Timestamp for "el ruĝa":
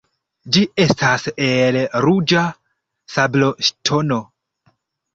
1.49-2.49